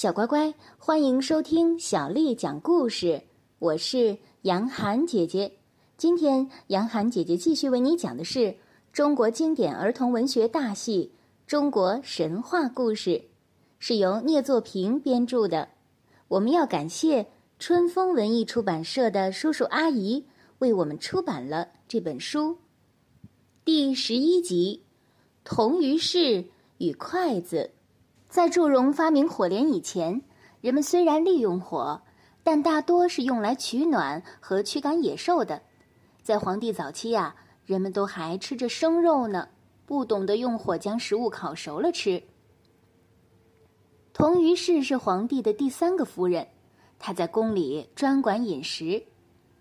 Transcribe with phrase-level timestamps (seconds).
[0.00, 3.22] 小乖乖，欢迎收听小丽讲故事。
[3.58, 5.52] 我是杨涵姐姐。
[5.98, 8.56] 今天，杨涵姐姐继续为你讲的是
[8.94, 11.12] 中国经典儿童文学大戏
[11.46, 13.10] 《中国神话故事》，
[13.78, 15.68] 是由聂作平编著的。
[16.28, 17.26] 我们要感谢
[17.58, 20.24] 春风文艺出版社的叔叔阿姨
[20.60, 22.56] 为我们出版了这本书。
[23.66, 24.82] 第十一集：
[25.44, 26.46] 铜鱼氏
[26.78, 27.72] 与筷子。
[28.30, 30.22] 在祝融发明火镰以前，
[30.60, 32.00] 人们虽然利用火，
[32.44, 35.60] 但大多是用来取暖和驱赶野兽的。
[36.22, 37.34] 在皇帝早期呀，
[37.64, 39.48] 人们都还吃着生肉呢，
[39.84, 42.22] 不懂得用火将食物烤熟了吃。
[44.12, 46.46] 童于氏是皇帝的第三个夫人，
[47.00, 49.02] 她在宫里专管饮食。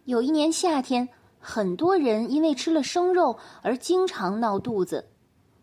[0.05, 1.09] 有一年夏天，
[1.39, 5.09] 很多人因为吃了生肉而经常闹肚子。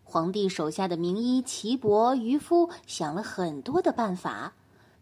[0.09, 4.53] 皇帝手下的名医岐伯、渔夫想了很多的办法，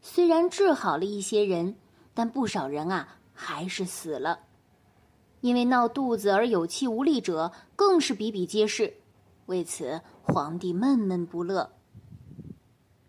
[0.02, 1.76] 虽然治好了一些人，
[2.16, 4.40] 但不少人啊还是死了。
[5.42, 8.96] 因为闹肚子而有气无力者更是比比皆是，
[9.46, 11.72] 为此皇帝闷闷不乐。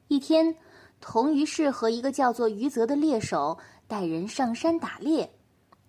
[0.08, 0.54] 一天，
[1.00, 3.56] 童于氏和一个叫做于泽的猎手
[3.88, 5.32] 带人上山打猎，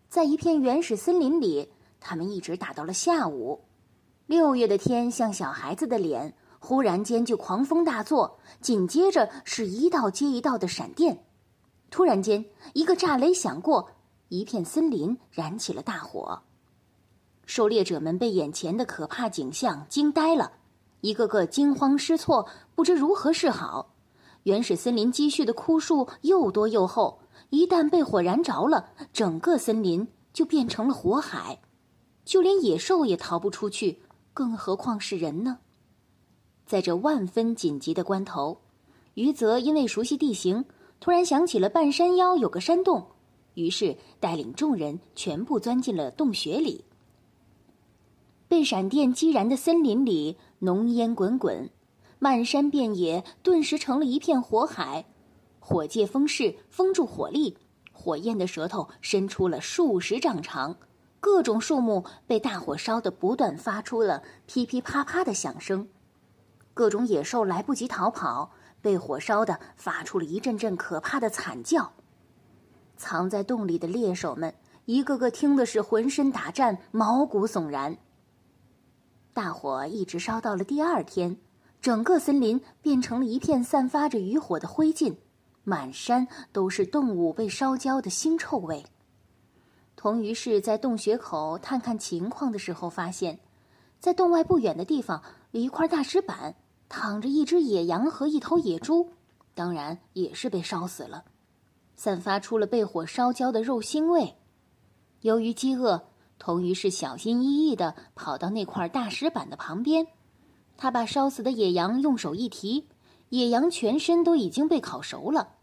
[0.08, 1.70] 在一片原始森林里，
[2.00, 3.67] 他们一直打到了下午。
[4.28, 11.24] 六月的天像小孩子的脸，忽然间就狂风大作，紧接着是一道接一道的闪电。
[11.90, 13.90] 突然间，一个炸雷响过，
[14.28, 16.42] 一片森林燃起了大火。
[17.46, 20.52] 狩猎者们被眼前的可怕景象惊呆了，
[21.00, 23.94] 一个个惊慌失措，不知如何是好。
[24.44, 31.62] 原始森林积蓄的枯树又多又厚，一旦被火燃着了，整个森林就变成了火海，
[32.26, 34.02] 就连野兽也逃不出去。
[34.38, 35.58] 更何况是人呢？
[36.64, 38.62] 在这万分紧急的关头，
[39.16, 40.64] 余则因为熟悉地形，
[41.00, 43.04] 突然想起了半山腰有个山洞，
[43.56, 46.86] 于是带领众人全部钻进了洞穴里。
[48.48, 51.68] 被闪电击燃的森林里，浓烟滚滚，
[52.20, 55.04] 漫山遍野，顿时成了一片火海。
[55.60, 57.58] 火借风势，封住火力，
[57.92, 60.78] 火焰的舌头伸出了数十丈长。
[61.20, 65.88] 各种树木被大火烧得不断发出了噼噼啪啪的响声，
[66.74, 68.52] 各种野兽来不及逃跑，
[68.82, 71.94] 被火烧的发出了一阵阵可怕的惨叫。
[72.96, 74.54] 藏在洞里的猎手们
[74.86, 77.98] 一个个听的是浑身打颤，毛骨悚然。
[79.34, 81.38] 大火一直烧到了第二天，
[81.82, 85.16] 整个森林变成了一片散发着余火的灰烬，
[85.64, 88.86] 满山都是动物被烧焦的腥臭味。
[89.98, 93.40] 童于是在洞穴口探看情况的时候，发现，
[94.00, 96.56] 在洞外不远的地方有一块大石板，
[96.88, 99.10] 躺着一只野羊和一头野猪，
[99.56, 101.26] 当然也是被烧死了，
[101.96, 104.36] 散发出了被火烧焦的肉腥味。
[105.22, 106.04] 由于饥饿，
[106.38, 110.06] 童于是小心翼翼地跑到那块大石板的旁边，
[110.78, 112.88] 他把烧死的野羊用手一提，
[113.30, 115.56] 野羊全身都已经被烤熟了。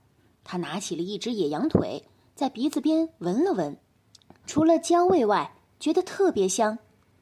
[0.43, 3.79] 他拿起了一只野羊腿，在鼻子边闻了闻。
[4.47, 6.79] 除了焦味外，觉得特别香，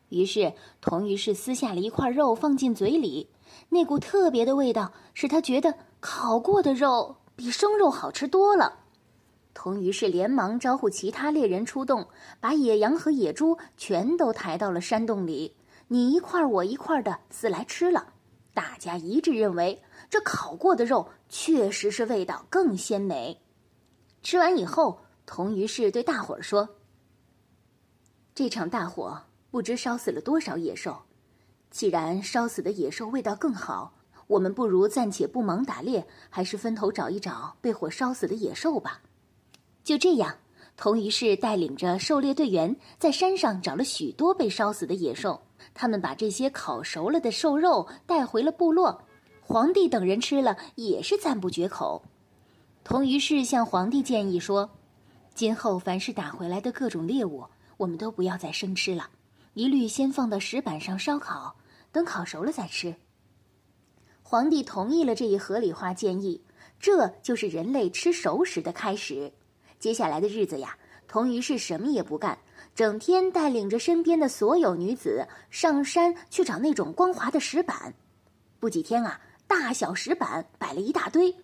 [0.08, 3.30] 于是童于是撕下了一块肉放进嘴里，
[3.70, 8.80] 那股特别的味道使他觉得烤过的肉比生肉好吃多了。
[9.54, 12.08] 童于是连忙招呼其他猎人出动，
[12.40, 15.56] 把野羊和野猪全都抬到了山洞里，
[15.88, 18.14] 你一块我一块的撕来吃了。
[18.54, 23.40] 大家一致认为，这烤过的肉确实是味道更鲜美。
[24.22, 26.68] 吃完以后，童于是对大伙儿说。
[28.34, 31.02] 这场大火不知烧死了多少野兽，
[31.70, 33.92] 既然烧死的野兽味道更好，
[34.26, 39.02] 我们不如暂且不忙打猎，还是分头找一找被火烧死的野兽吧。
[39.84, 40.36] 就这样，
[40.78, 45.42] 童于是带领着狩猎队员在山上找了许多被烧死的野兽，
[45.74, 49.02] 他们把这些烤熟了的瘦肉带回了部落，
[49.42, 52.02] 皇帝等人吃了也是赞不绝口。
[52.82, 54.70] 童于是向皇帝建议说
[55.34, 57.44] ：“今后凡是打回来的各种猎物。”
[57.82, 59.10] 我们都不要再生吃了，
[59.54, 61.56] 一律先放到石板上烧烤，
[61.90, 62.94] 等烤熟了再吃。
[64.22, 66.40] 皇帝同意了这一合理化建议，
[66.78, 69.32] 这就是人类吃熟食的开始。
[69.80, 72.38] 接下来的日子呀，童于是什么也不干，
[72.72, 77.92] 整天带领着身边的所有女子上山去找那种光滑的石板。
[78.60, 81.34] 不几天啊，大小石板摆了一大堆。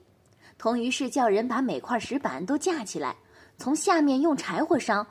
[0.57, 3.17] 童于是叫人把每块石板都架起来，
[3.57, 5.05] 从下面用柴火烧。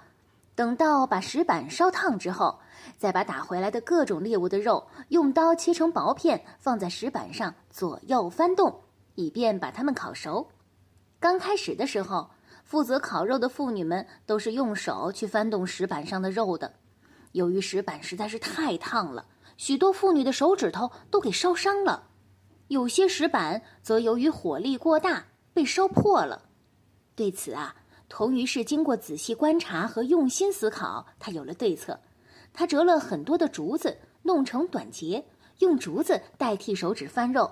[0.58, 2.60] 等到把石板烧烫之后，
[2.98, 8.82] 再把打回来的各种猎物的肉用刀切成薄片，放在石板上左右翻动，
[9.14, 10.50] 以便把它们烤熟。
[11.20, 12.32] 刚开始的时候，
[12.64, 16.74] 负责烤肉的妇女们都是用手去翻动石板上的肉的。
[17.34, 19.28] 由于石板实在是太烫了，
[19.58, 22.08] 许多妇女的手指头都给烧伤了。
[22.70, 26.50] 有些石板则由于火力过大被烧破了。
[27.16, 27.76] 对此啊，
[28.10, 32.00] 童于是经过仔细观察和用心思考，他有了对策。
[32.54, 35.26] 他折了很多的竹子，弄成短节，
[35.60, 37.52] 用竹子代替手指翻肉。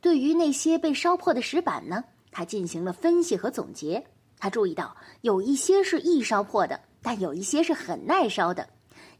[0.00, 4.04] 对于那些被烧破的石板呢，他进行了分析和总结。
[4.38, 8.68] 他注意到有一些是易烧破的，但有一些是很耐烧的。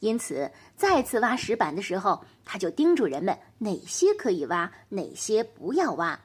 [0.00, 6.20] 因此，再次挖石板的时候，他就叮嘱人们哪些可以挖，哪些不要挖。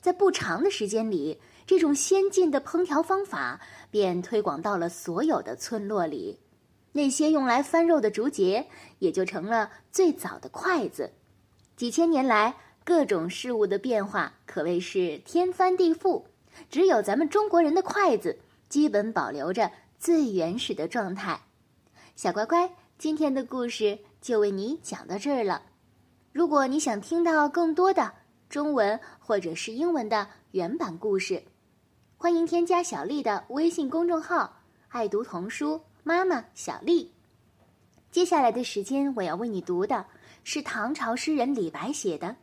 [0.00, 3.60] 在不长的时间里，这种先进的烹调方法
[3.90, 6.38] 便推广到了所有的村落里。
[6.92, 8.68] 那些用来翻肉的竹节
[9.00, 11.12] 也就成了最早的筷子。
[11.76, 16.24] 几千年来，各种事物的变化可谓是天翻地覆，
[16.70, 18.38] 只有咱们中国人的筷子
[18.68, 21.40] 基本保留着最原始的状态。
[22.14, 22.70] 小乖乖。
[22.98, 25.60] 今天的故事就为你讲到这儿了。
[26.32, 28.10] 如果你想听到更多的
[28.48, 31.42] 中文或者是英文的原版故事，
[32.18, 37.12] 欢迎添加小丽的微信公众号“爱读童书妈妈小丽”。
[38.10, 40.06] 接下来的时间，我要为你读的
[40.42, 42.28] 是唐朝诗人李白写的《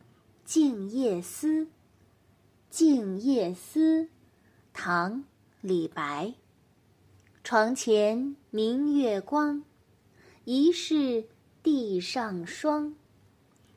[0.44, 1.48] 静夜思》。
[2.70, 4.02] 《静夜思》，
[4.72, 5.12] 唐·
[5.60, 6.32] 李白。
[7.42, 9.64] 床前明月光。
[10.44, 11.26] 疑是
[11.64, 12.94] 地上霜，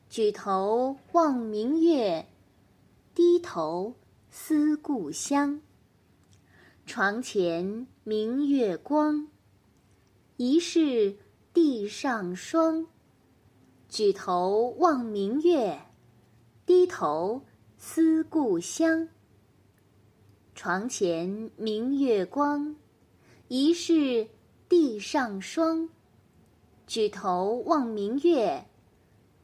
[0.08, 2.24] 举头望明月，
[3.14, 3.94] 低头
[4.30, 5.60] 思故乡。
[6.88, 9.28] 床前明月光，
[10.38, 11.18] 疑是
[11.52, 12.86] 地上霜。
[13.90, 15.78] 举头望明月，
[16.64, 17.42] 低头
[17.76, 19.06] 思故乡。
[20.54, 22.74] 床前明月光，
[23.48, 24.26] 疑是
[24.66, 25.90] 地上霜。
[26.86, 28.64] 举头望明月，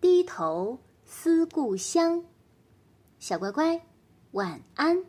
[0.01, 2.25] 低头思故乡。
[3.19, 3.85] 小乖乖，
[4.33, 5.05] 晚安。